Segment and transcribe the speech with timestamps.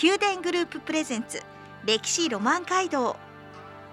[0.00, 1.42] 宮殿グループプレゼンツ
[1.84, 3.16] 歴史ロマン街道。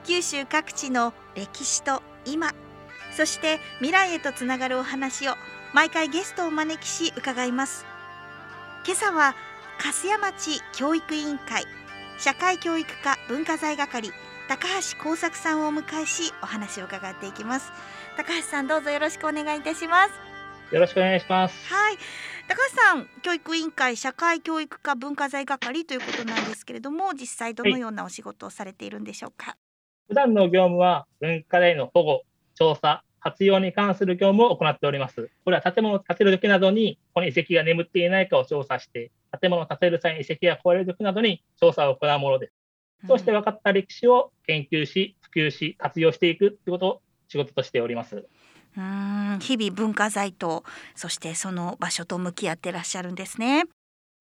[0.06, 2.54] 九州各地の歴史と今
[3.16, 5.34] そして未来へとつながるお話を
[5.74, 7.86] 毎回ゲストをお招きし伺います。
[8.86, 9.36] 今朝は
[9.78, 11.66] 粕谷町教育委員会
[12.18, 14.12] 社会教育課文化財係
[14.48, 17.72] 高橋耕作さんをお迎えしお話を伺っていきます。
[18.18, 20.29] 高橋さんどうぞよろしくお願いいたします。
[20.72, 21.98] よろしくお願いしますはい
[22.48, 29.56] 高橋さん教育委員会社会教育課文化財係ということなんですけれども実際どのようなお仕事をされているんでしょうか、はい、
[30.10, 32.22] 普段の業務は文化財の保護
[32.56, 35.30] 調査活用に関する業務を行っております。
[35.44, 42.54] これは建物を建てる時などに、この遺跡が眠っていないかを調査して、建物を建てる際に遺跡が壊れる時などに調査を行うものです。
[43.08, 48.26] そして分かった歴史を研究し、普及し、活用していくということを仕事としております。
[48.78, 49.40] うん。
[49.42, 50.64] 日々文化財と
[50.96, 53.64] そしてその場所と向き合ってらっしゃるんですね。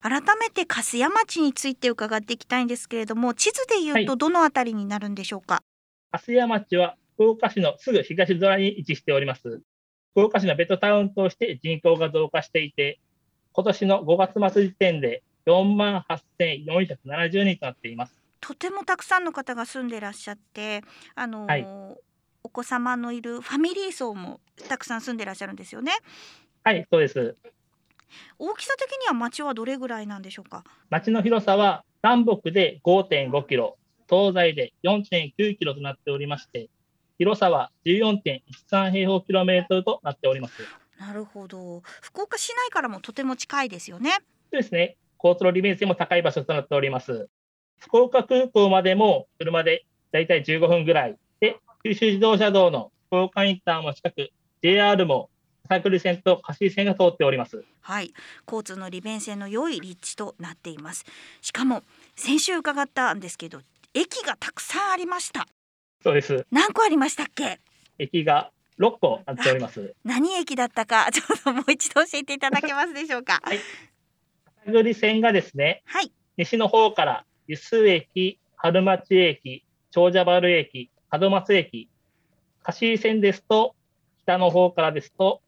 [0.01, 9.61] 改めて粕谷町について伺っていきたいんですけれども地図でいうとどのあたりになるんでしょうか、はい、粕谷町は福岡市のすぐ東空に位置しております。
[10.13, 13.01] 福岡市のベッドタウンとして人口が増加していて
[13.53, 18.15] 今年の5月末時点で4万8470人となっています。
[18.41, 20.83] とてもたくさんの方が住んでいらっしゃって
[21.17, 21.67] あの、はい、
[22.43, 25.93] お子様のいるファミリー層もたくさん住んでらっしゃるんですよね。
[26.65, 27.37] はい、そうです。
[28.39, 30.65] 大きさ的には町はどれぐらいなんでしょうか？
[30.91, 33.77] 町の広さは南北で5.5キロ、
[34.09, 36.71] 東西で4.9キロとなっておりまして、
[37.19, 40.55] 広さは14.13平方キロメートルとなっております。
[40.99, 41.83] なるほど。
[42.01, 44.13] 福岡市内からもとても近いですよね。
[44.53, 44.97] そうですね。
[45.23, 47.29] 交通の利便性も高い場所となっております。
[47.79, 51.19] 福岡空港までも車でだいたい15分ぐらいで、
[51.89, 54.29] 九州自動車道の福岡インターも近く、
[54.63, 55.31] JR も
[55.71, 57.65] サイクル線と貸し線が通っております。
[57.81, 58.13] はい、
[58.47, 61.07] 交通の利便性の良い立地となっています。
[61.41, 61.83] しかも
[62.15, 63.63] 先週伺ったんですけど、
[63.95, 65.47] 駅がたくさんありました。
[66.03, 66.45] そうです。
[66.51, 67.59] 何個ありましたっけ？
[67.99, 69.95] 駅が六個あっております。
[70.05, 73.41] 何駅だったか ちょっともう一度教えていただけますでしょうか？
[73.43, 73.59] はい。
[74.71, 81.89] サイ線がですね、はい、西の方から湯須駅、春町駅、長者原駅、門松駅、
[82.63, 83.75] 貸線ですと、
[84.25, 85.41] 北の方からですと、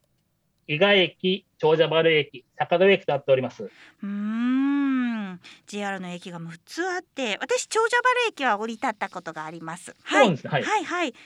[0.67, 3.69] 伊賀駅、長者原駅、坂戸駅となっております。
[4.03, 9.95] うん、JR の駅が6つあって、私長者原駅は降り立ったことがあります。
[10.05, 11.13] はい、ね、はい、はい、はい。
[11.13, 11.19] で、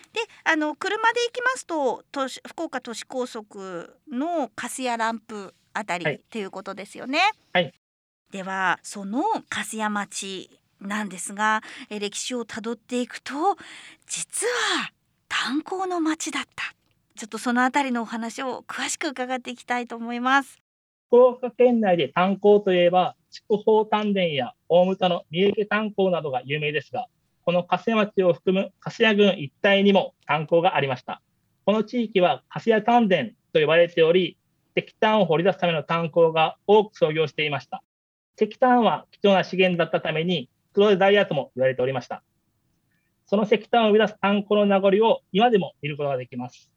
[0.45, 7.21] あの車で行きますと、都市福岡都市高速の粕谷ランプあたり、はい、ということですよね。
[7.53, 7.73] はい。
[8.31, 10.51] では、その粕谷町
[10.87, 13.33] なんですが、え歴史をたどっていくと、
[14.07, 14.91] 実は
[15.29, 16.75] 炭鉱の町だった。
[17.17, 20.61] ちょっとそのあたりのお話を詳しく伺っていきたいと思います。
[21.09, 27.07] 福岡県内で炭鉱といえば筑豊炭田や大牟田の三重炭鉱などが有名ですが
[27.45, 31.23] この粕谷町を含む粕谷郡一帯にも炭鉱がありました。
[31.67, 33.17] この地域は粕谷炭田
[33.53, 34.37] と呼ばれており
[34.77, 37.83] 石炭を掘り出すための炭鉱が多く創業していました。
[38.41, 42.23] 石炭は貴重な資源だったために黒いダイヤとも言われておりました
[43.27, 46.71] その石炭を生み出す炭鉱の名残を今でも見ることができます。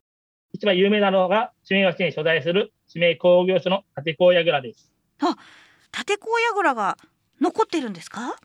[0.54, 4.94] 一番有名なのが、地名町に所在する地名工業所の立高櫓です。
[5.22, 5.36] あ、
[5.96, 6.98] 立高櫓が
[7.42, 8.38] 残ってるんですか？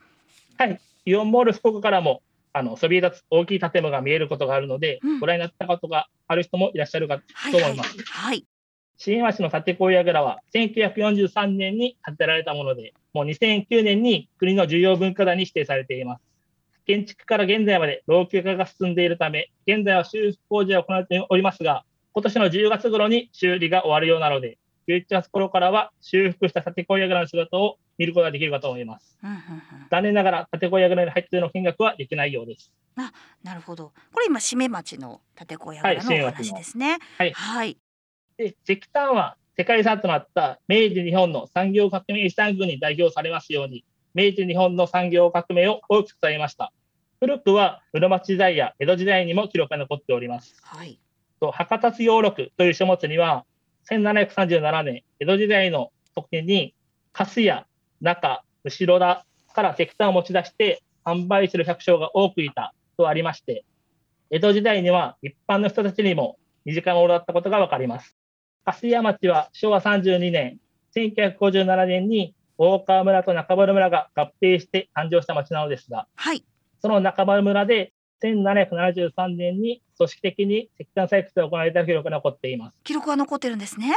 [0.57, 0.81] はい。
[1.05, 2.21] イオンモール福岡からも、
[2.51, 7.95] あの、そびえ立つ大きい建物が見えることがあるので、うん、ご覧になったことがある人もいらっしゃるかと思います。
[8.03, 8.45] はい。
[8.97, 16.21] 新町の立高櫓は1943年に建てられたもので、もう2009年に国の重要文化財に指定されています。
[16.85, 24.57] 建築から現在まで老朽化が進んでいるため、現在は修復工事を行っておりますが、今年の10月頃に修理が終わるようなので、
[24.87, 29.17] 11月頃からは修復した建小櫓の姿を見ることができるかと思います。
[29.89, 32.71] 残念ながら建小櫓に入っての見学はできないようです。
[32.97, 33.11] あ、
[33.43, 33.93] なるほど。
[34.11, 36.99] これ今締め町の建小櫓のお話ですね。
[37.17, 37.31] はい。
[37.31, 37.77] はい、
[38.43, 46.73] で石炭は世界遺産となった明治日本の産業革命遺産群に代表されますように、明治日本の産業革命を大きく伝えました。
[47.21, 50.57] 古くは室町時代や江戸時代にも記録が残っております。
[50.61, 50.99] はい、
[51.39, 53.45] と博多津洋録という書物には、
[53.89, 56.73] 1737年、江戸時代の時に、
[57.13, 57.65] 粕谷、
[58.01, 63.63] 中、後ろ田、から石炭を持ち出して販売する百姓が多くいたとありまして、
[64.31, 68.17] 江戸時代には一般の人たちにも身近なものだったことがわかります。
[68.65, 70.59] 粕屋町は昭和32年、
[70.95, 76.45] 1957年に大川村と中原村が合併して誕生した町なのですが、はい、
[76.81, 77.93] その中原村で
[78.23, 82.77] 1773年に組織的に石炭採掘が行われた記録が残っています。
[82.83, 83.95] 記録が残ってるんですね。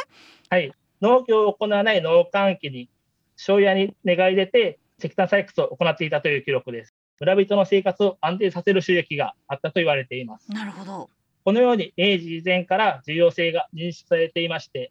[0.50, 0.72] はい。
[1.00, 2.88] 農業を行わない農閑期に、
[3.36, 6.94] 庄屋に願い出て石炭採掘を行っていたという記録です。
[7.20, 10.50] 村人の生活を安定させる収益があったと言われています。
[10.50, 11.10] なるほど。
[11.46, 14.90] このように明治以前から重要性が認識されていまして、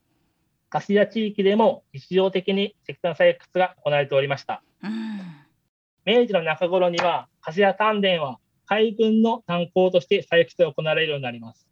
[0.69, 4.63] 粕屋地域でも日常的に石炭採掘が行われておりました。
[4.81, 5.19] うん、
[6.05, 11.67] 明治の中頃には、粕屋丹田は海軍の炭鉱として採掘が行われるようになります。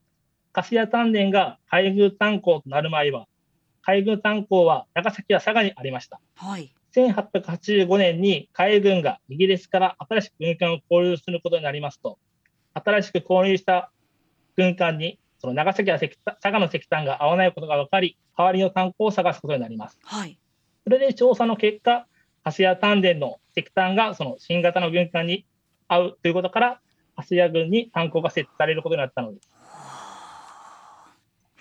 [0.51, 3.27] 粕屋丹田が海軍炭鉱となる前は、
[3.83, 6.19] 海軍炭鉱は長崎や佐賀にありました。
[6.35, 12.19] はい、1885年に海軍がイギリスから新しく軍艦を購入することになりますと、
[12.73, 13.93] 新しく購入した
[14.55, 19.99] 軍艦にその長崎や佐賀の石炭が合わないことが分かり、代わりの炭鉱を探すことになります。
[20.03, 20.39] はい、
[20.85, 22.07] それで調査の結果、
[22.45, 25.45] 蓮谷丹田の石炭がその新型の軍艦に
[25.89, 26.81] 合うということから、
[27.17, 29.49] 蓮谷軍に炭鉱が設置されることになったのです。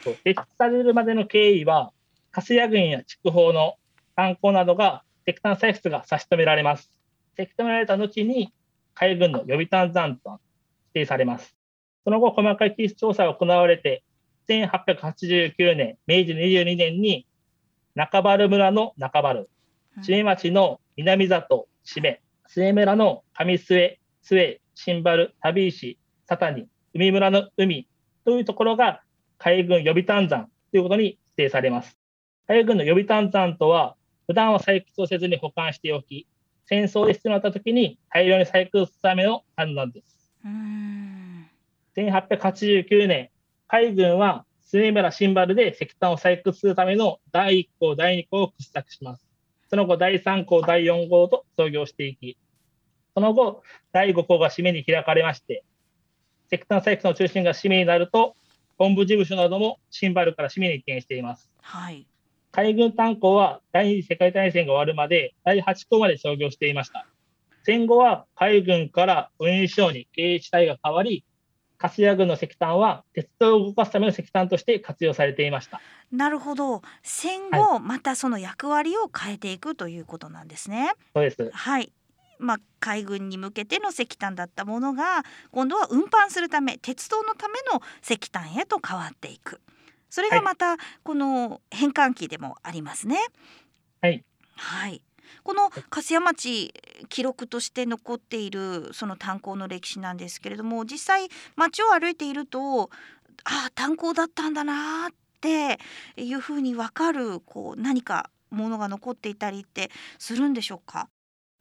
[0.05, 1.93] 設置されるまでの経緯は、
[2.31, 3.75] 粕谷軍や筑豊の
[4.15, 6.89] 炭鉱などが石炭採掘が差し止められます。
[7.37, 8.53] 差し止められた後に、
[8.95, 10.39] 海軍の予備炭山と
[10.95, 11.57] 指定されます。
[12.05, 14.03] その後、細かい地質調査が行われて、
[14.49, 17.27] 1889年、明治22年に、
[17.95, 19.45] 中原村の中原、
[20.01, 27.89] 締め町の南里、締め、末村の上末、末、新原、旅石、佐谷、海村の海
[28.25, 29.03] というところが
[29.39, 31.99] 海軍予備炭山ということに指定されます。
[32.47, 33.97] 海軍の予備炭山とは、
[34.27, 36.27] 普段は採掘をせずに保管しておき、
[36.67, 40.33] 戦争で必要になったときに大量に採掘するための炭なんです。
[41.97, 43.31] 1889年、
[43.69, 49.27] 海軍は末村新原で石炭を採掘するための第1項、第2項を掘削します。
[49.69, 52.37] その後、第3項、第4号と創業していき、
[53.15, 53.63] その後、
[53.93, 55.65] 第5項が締めに開かれまして、
[56.51, 58.37] 石炭採掘の中心が締めになると、
[58.79, 61.51] 本部事務所なども新原から締めに移転しています。
[61.61, 62.07] はい。
[62.51, 67.07] 海軍炭鉱は第二次世界大戦が終わるまで第8項まで創業していました。
[67.65, 71.25] 戦後は海軍から運輸省に経営主体が変わり、
[71.89, 75.81] 粕谷郡の石炭は鉄道を動かすための石炭として活用されていました。
[76.13, 76.83] なるほど。
[77.03, 80.93] 戦後、はい、またその役割を変えていくということなんですね。
[81.15, 81.51] そうです。
[81.53, 81.93] はい。
[82.39, 89.61] まあ、海軍に向けての石炭だったものが今度は運搬するため鉄道のための石炭へと変わっていく。
[90.11, 93.17] それがまたこの変換期でもありますね。
[94.01, 94.25] はい、
[94.57, 95.03] はい
[95.43, 96.73] この粕屋町
[97.09, 102.89] 記録として残っているその炭鉱の歴史なんですけれども実際町を歩いているとあ
[103.69, 105.79] あ炭鉱だったんだなって
[106.17, 111.09] いうふうに分かるこう何かものが残っていたりってするんでしょうか？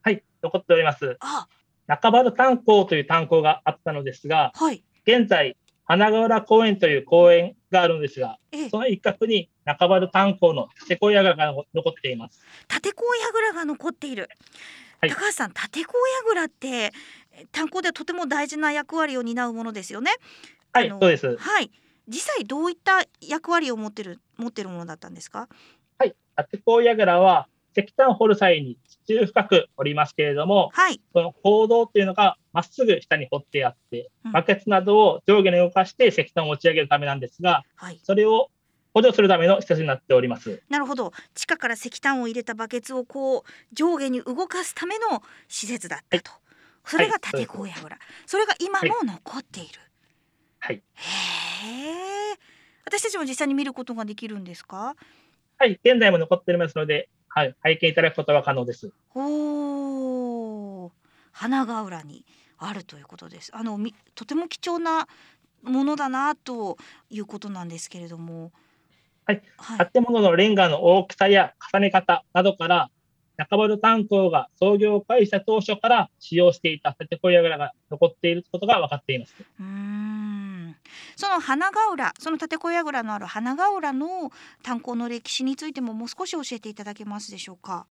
[0.04, 1.18] はい残っております。
[1.20, 1.48] あ。
[1.88, 8.38] 中原炭鉱という炭鉱があったのですが、はい、現在花川原公園という公園があるんですが、
[8.70, 12.44] その一角に中原炭鉱の立子櫓が残っています。
[12.74, 14.30] 立子櫓が残っている。
[15.00, 15.94] はい、高橋さん、立子
[16.26, 16.92] 櫓って
[17.52, 20.12] 炭鉱でとても大事な役割を担うものですよね。
[20.74, 21.38] はい、そうです。
[21.38, 21.72] はい。
[22.08, 25.48] 実際どういった役割を持ってる持ってるものだったんですか？
[25.98, 26.16] はい、
[26.52, 38.50] 立子櫓は石炭を掘る際に地中深く掘りますけれども、はい、その坑道っていうのがまっすぐ下に掘ってあって、バケツなどを上下に動かして石炭を持ち上げるためなんですが、はい、それを
[38.94, 40.62] 補助するための施設になっております。
[40.70, 41.14] なるほど。
[41.34, 43.44] 地下から石炭を入れたバケツをこう
[43.74, 46.32] 上下に動かすための施設だったと。
[46.32, 46.42] はい、
[46.84, 49.70] それが立子櫓、はい、それが今も残っている。
[50.60, 50.76] はい。
[50.76, 50.82] へ
[52.34, 52.38] え。
[52.86, 54.96] 私たちも実際に見ることができるんですか？
[55.58, 58.92] はい、現在も残っておりますので、はい、拝見いただくことは可能です。
[59.16, 60.92] おお、
[61.32, 62.26] 花が浦に
[62.58, 63.52] あるということです。
[63.54, 65.08] あのみとても貴重な
[65.64, 66.78] ものだなと
[67.10, 68.52] いうことなんですけれども。
[69.58, 72.90] はい、はい、建物のレンガの大きさや重ね方などから
[73.38, 79.36] 中原炭鉱が創業開始した当初から使用していた建て小屋が残っていることが分かっています。
[79.60, 80.76] うん
[81.16, 84.32] その花ヶ浦その建小屋蔵のある花ヶ浦の
[84.64, 87.88] 炭鉱の歴史についてももう少し教えていただけますでしょうか？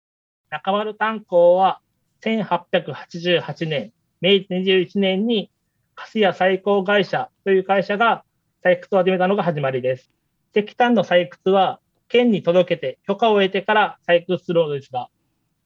[0.51, 1.81] 中原炭鉱は
[2.23, 5.51] 1888年明治21年に
[5.95, 8.25] 粕屋採鉱会社という会社が
[8.65, 10.11] 採掘を始めたのが始まりです。
[10.55, 15.09] 石炭の採掘は県に届けて許可を得てから採掘するのですが、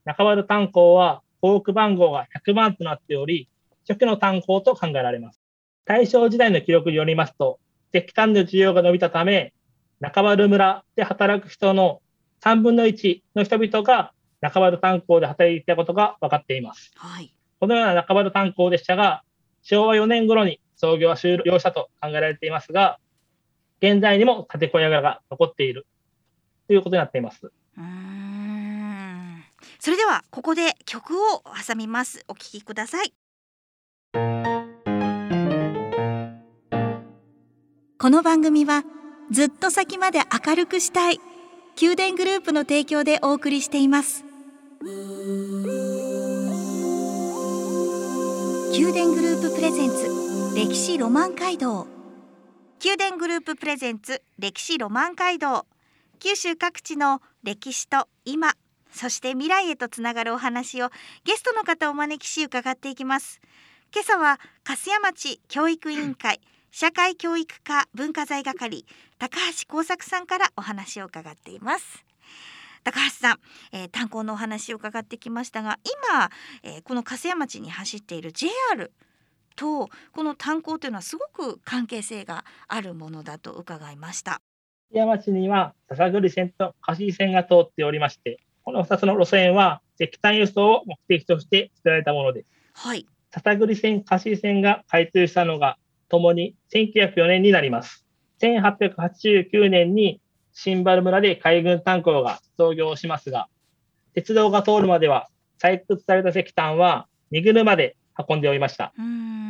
[0.05, 3.49] 中原炭鉱は航空番号が100番となっており、
[3.89, 5.41] 初期の炭鉱と考えられます。
[5.85, 7.59] 大正時代の記録によりますと、
[7.93, 9.53] 石炭の需要が伸びたため、
[10.01, 12.01] 中原村で働く人の
[12.43, 16.91] 3分の1の人々が中原炭鉱で働いていたことが分かっています。
[16.97, 17.33] はい。
[17.61, 19.23] このような中原炭鉱でしたが、
[19.63, 22.99] 昭和4年頃に創業は終了したと考えられていますが、
[23.83, 25.87] 現在にも建小屋が残っている
[26.69, 27.51] ということになっています。
[27.77, 29.43] うん。
[29.81, 32.25] それではここで曲を挟みます。
[32.29, 33.13] お聴きください。
[37.99, 38.85] この番組は
[39.33, 41.21] ずっと先まで明るくしたい
[41.81, 44.25] 宮殿グループの提供でお送りしています。
[48.73, 51.87] 宮殿グループプレゼンツ歴史ロマン街道
[52.85, 55.67] 宮殿グループプレゼンツ歴史ロマン街道。
[56.19, 58.55] 九州各地の歴史と今
[58.91, 60.91] そして未来へとつながるお話を
[61.23, 63.41] ゲストの方をお招きし伺っていきます。
[63.95, 66.41] 今朝は粕屋町教育委員会
[66.73, 68.85] 社会教育課文化財係
[69.21, 72.05] 高橋耕作さんからお話を伺っています。
[72.83, 73.39] 高橋さん、
[73.71, 75.79] えー、炭鉱のお話を伺ってきましたが
[76.11, 76.31] 今、
[76.65, 78.91] えーこの粕屋町に走っている JR
[79.57, 84.41] とこの炭鉱というのはすごく関係性があるものだと伺いました
[84.93, 92.47] 山町には笹栗線と貸井線が通っておりまして、この2つの路線は石炭輸送を目的として作られたものです。
[92.75, 95.79] はい笹栗線、貸井線が開通したのが、
[96.11, 98.05] ともに1904年になります。
[98.43, 100.21] 1889年に
[100.53, 103.49] 新原村で海軍炭鉱が創業しますが、
[104.13, 105.29] 鉄道が通るまでは
[105.59, 107.97] 採掘された石炭は荷車で
[108.29, 108.93] 運んでおりました。
[108.99, 109.42] うーん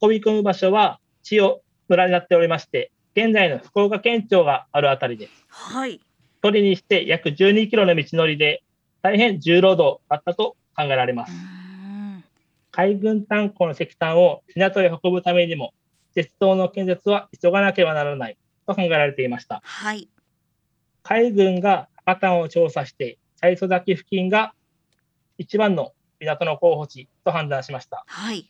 [0.00, 5.32] 運び込む場所は千代村になっておりまして、現在の福岡県庁があるあたりです。
[5.48, 6.00] はい
[6.42, 8.62] 距離にして約12キロの道のりで、
[9.02, 11.32] 大変重労働だったと考えられます。
[11.32, 12.24] ん
[12.70, 15.72] 海軍炭鉱の石炭を港へ運ぶためにも、
[16.14, 19.62] 鉄道の建設は急がなければならないと考えられていました。
[19.64, 20.08] はい
[21.02, 24.52] 海軍が博多を調査して、最曽崎付近が
[25.38, 28.04] 一番の港の候補地と判断しました。
[28.06, 28.48] はい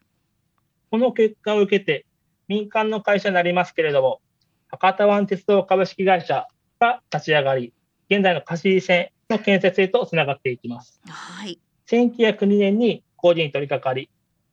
[0.90, 2.06] この結果を受けて、
[2.48, 4.20] 民間の会社になりますけれども、
[4.68, 6.46] 博多湾鉄道株式会社
[6.80, 7.72] が立ち上がり、
[8.10, 11.00] 現在の貸井線の建設へとつながっていきます。
[11.06, 14.10] はい1902年に工事に取り掛かり、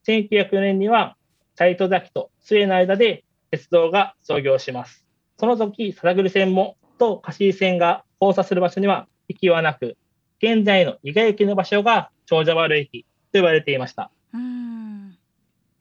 [0.08, 1.18] 1904年には
[1.56, 5.06] 斎戸崎と末の間で鉄道が創業します。
[5.38, 9.98] その時、貞栗線もと貸井線が交差する場所には駅はなく、
[10.42, 14.12] 現在の伊賀駅の場所が長者原駅と呼ばれていました。
[14.34, 14.85] うーん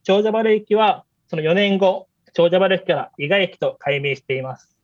[0.04, 4.76] 長者原駅はその4年後、長者原駅から伊賀駅と改名しています。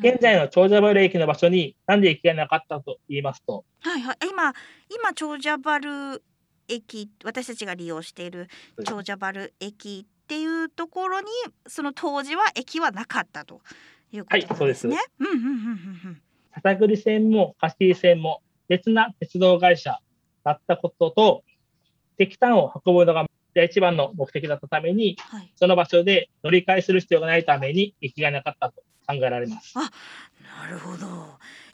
[0.00, 4.16] 現在の長者原駅の場所になんで駅がなかったと言いますと、はいはい。
[4.28, 4.54] 今
[4.88, 6.18] 今長者原
[6.68, 8.48] 駅私たちが利用している
[8.84, 11.26] 長者原駅っていうところに
[11.66, 13.60] その当時は駅はなかったと
[14.12, 14.96] いうことなんですね。
[15.18, 15.52] うんうんうんうんう
[16.08, 16.22] ん。
[16.52, 19.98] 片栗線も貸井線も別な鉄道会社
[20.44, 21.44] だったことと、
[22.18, 23.26] 石炭を運ぶのが
[23.62, 29.74] 一番の目的だったために、はいその場所で乗り換えする必要がないために駅がなかったと考えられます。
[29.76, 31.06] なるほど。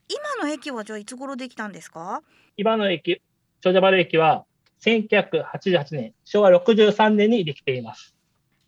[0.08, 2.22] 今の駅はじゃあいつ頃できたんですか？
[2.56, 3.22] 今の駅、
[3.60, 4.44] 長者原駅は
[4.82, 8.14] 1988年、昭和63年にできています。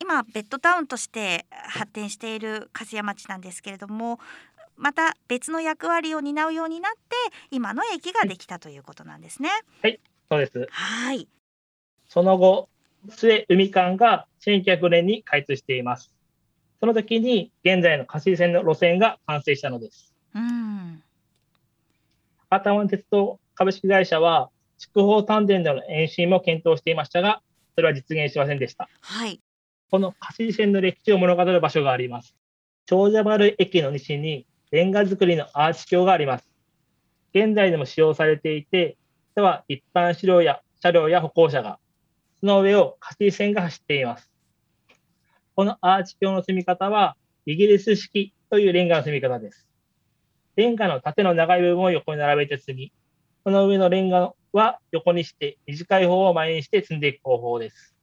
[0.01, 4.19] 今ベッドタウンとして発展している粕屋町なんですけれども
[4.77, 6.99] また別の役割を担うようになって
[7.53, 9.51] 今の駅ができたということなんですね。
[10.29, 10.67] そうです。
[10.71, 11.29] はい。
[12.09, 12.69] その後、
[13.09, 16.15] 末海間が1900年に開通しています。
[16.81, 20.13] その時に現在の貸井線の路線が完成したのです。
[20.35, 21.03] うん。
[22.51, 27.41] 博多湾鉄道株式会社は、筑豊丹田での延伸も検討していましたが、
[27.75, 28.89] それは実現しませんでした。
[29.01, 29.41] はい。
[29.91, 32.35] この貸井線の歴史を物語る場所があります。
[32.87, 36.51] 長者原駅の西にレンガ造りのアーチ橋があります。
[37.35, 38.97] 現在でも使用されていて、
[39.35, 41.79] では一般車両や車両や歩行者が、
[42.43, 44.31] の上を貸井線が走っています。
[45.55, 49.67] このアーチ橋の積み方は、イギリス式というレンガの積み方です。
[50.57, 52.93] レンガの縦の長い部分を横に並べて積み、
[53.45, 57.95] その上のレンガは横にして短い方を前にして積んでいく方法です。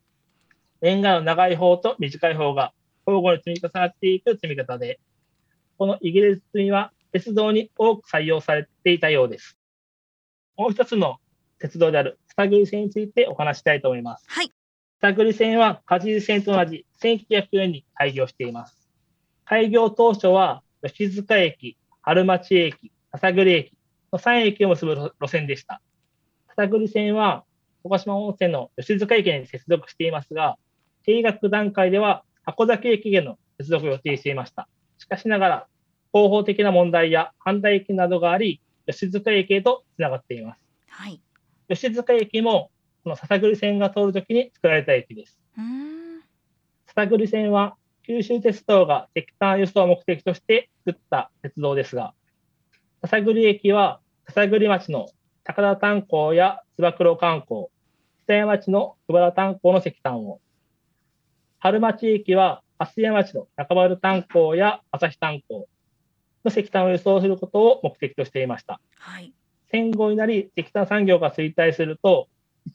[0.81, 2.73] レンガの長い方と短い方が
[3.05, 4.99] 交互に積み重なっていく積み方で、
[5.77, 9.57] このイギリス積みは鉄道に多く採用されていたようです。
[10.57, 11.17] もう一つの
[11.59, 14.25] 鉄道である北栗線についてお話したいと思います。
[14.27, 14.51] はい。
[14.99, 18.89] 北栗線は梶井線と同じ1904年に開業しています。
[19.45, 23.73] 開業当初は吉塚駅、春町駅、朝栗駅
[24.11, 25.81] の3駅を結ぶ路線でした。
[26.55, 27.43] 笹栗線は、
[27.83, 30.57] 小島温泉の吉塚駅に接続していますが、
[31.05, 34.67] 計画段階では箱崎駅への接続を予定していました。
[34.97, 35.67] しかしながら、
[36.13, 40.61] 広報的な問題や反対駅などがあり、吉塚駅へとつながっています。
[40.89, 41.21] はい、
[41.69, 42.71] 吉塚駅も、
[43.03, 45.39] この笹栗線が通るときに作られた駅です。
[46.87, 52.13] 笹栗線は、九州鉄道が石炭輸送を目的として作った鉄道ですが、
[53.01, 55.07] 笹栗駅は笹栗町の
[55.43, 57.67] 高田炭鉱や燕九郎観光、
[58.25, 60.41] 北山町の久原炭鉱の石炭を、
[61.59, 65.67] 春町駅は蓮山町の中丸炭鉱や朝日炭鉱
[66.45, 68.81] の石炭を輸送することを目的としていました。
[68.95, 69.33] はい、
[69.71, 72.27] 戦後になり石炭産業が衰退すると、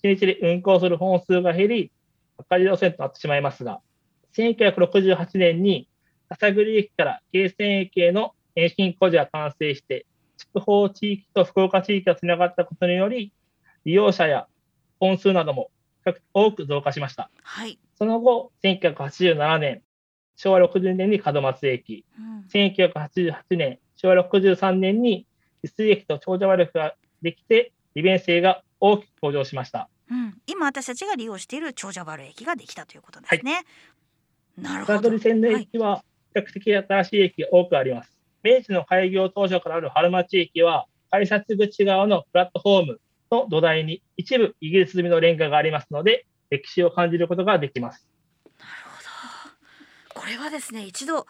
[0.02, 1.92] 1日で運行する本数が減り、
[2.38, 3.80] 赤字路線となってしまいますが、
[4.36, 5.88] 1968年に
[6.28, 13.32] 朝栗駅から京泉駅への延伸工事が完成して、筑豊地域と福岡地域がつながったことにより、
[13.84, 14.46] 利用者や
[14.98, 15.70] 本数なども
[16.32, 17.30] 多く増加しました。
[17.42, 19.82] はい、その後、1987年、
[20.36, 25.26] 昭和60年に門松駅、うん、1988年、昭和63年に
[25.64, 29.88] 翡翠駅と長者丸ができて、利便性が大きく向上しました。
[30.10, 33.52] うん、今私たちが利用している長者原駅ができたということですね。
[33.52, 33.64] はい
[34.58, 35.18] なるほど。
[35.18, 36.04] 線の駅は
[36.34, 38.16] 比較的新しい駅が多くあります。
[38.42, 48.06] はい、明治の開業当初からある春町駅は、改札口側のプラットフォームの土台に一部イギリス積みのレンガがありますので、歴史を感じることができます。
[48.58, 50.20] なるほど。
[50.20, 51.26] これはですね、一度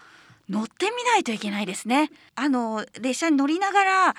[0.48, 2.10] 乗ってみないといけないですね。
[2.34, 4.14] あの列車に乗りながら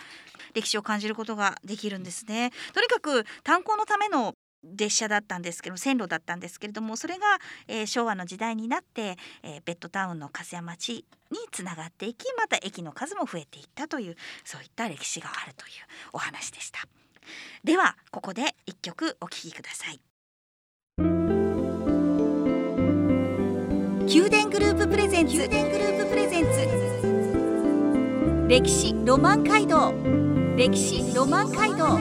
[0.53, 2.51] 歴史を感じることができるんですね。
[2.74, 4.36] とにかく炭鉱のための
[4.77, 7.22] 列車だったんですけど線路だったんですけれどもそれが、
[7.67, 15.72] えー、昭和の時代になって、えー、ベッドタウンの粕山町につながっていきまた駅の数も増えていったというそういった歴史があるという
[16.13, 16.79] お話でした
[17.63, 20.00] ではここで一曲お聴きください
[24.05, 26.04] 宮殿グループプレゼンツ宮殿グループ
[28.48, 29.92] 歴史ロマン街道。
[30.55, 31.98] 歴史ロマン街道。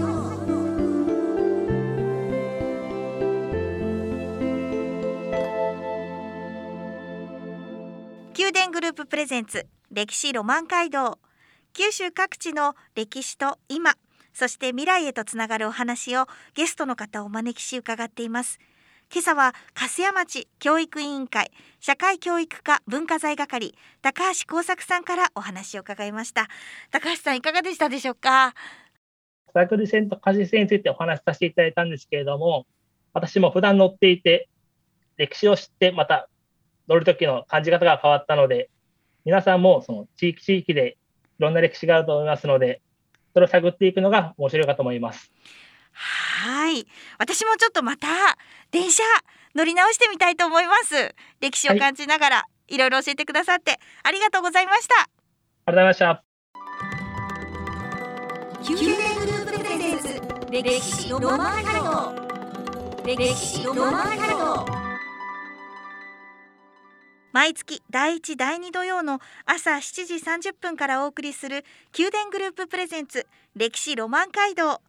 [8.36, 9.66] 宮殿グループプレゼンツ。
[9.90, 11.18] 歴史ロマン街道。
[11.72, 13.94] 九州各地の歴史と今。
[14.34, 18.58] そして未来へとつながるお話をゲストの方をお招きし伺っています。
[19.12, 26.48] 今朝は粕屋町教育委員会社会教育課文化財係高橋耕作さんからお話を伺いました
[26.90, 28.54] 高橋さんいかがでしたでしょうか？
[29.52, 32.66] サークル線と家事線についてお話しさせていただいたんですけれども
[33.12, 34.48] 私も普段乗っていて
[35.16, 36.28] 歴史を知ってまた
[36.88, 38.68] 乗る時の感じ方が変わったので、
[39.24, 40.98] 皆さんもその地域地域で
[41.38, 42.82] いろんな歴史があると思いますので、
[43.32, 45.32] それを探っていくのが面白いかと思います。
[45.94, 46.86] はい。
[47.18, 48.08] 私もちょっとまた
[48.70, 49.02] 電車
[49.54, 51.14] 乗り直してみたいと思います。
[51.40, 54.94] 歴史を感じながら、はい、いろいろ教えてくださってありがとうございました。
[55.66, 56.24] ありがとうございました。
[58.66, 62.14] 宮殿グループプレゼンツ歴史ロマン街道
[63.04, 64.66] 歴史ロマン街道
[67.32, 71.64] 毎月第1第2土曜の朝7時30分からお送りする
[71.98, 74.80] 宮殿グループプレゼンツ歴史ロマン街道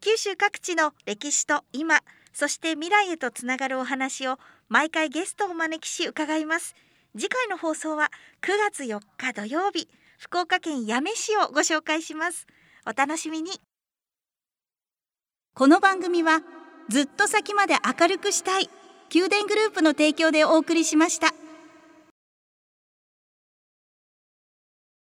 [0.00, 2.00] 九州各地の歴史と今
[2.32, 6.74] そして未来へとつながるお話を毎回ゲストをお招きし伺います。
[7.14, 8.10] 次回の放送は
[8.40, 12.46] 9月4日土曜日福岡県八女市をご紹介します。
[12.86, 13.60] お楽しみに。
[15.54, 16.40] この番組は
[16.88, 18.70] ずっと先まで明るくしたい
[19.12, 21.39] 宮殿グループの提供でお送りしました。